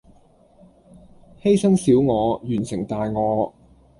[1.43, 3.53] 犧牲小我，完成大我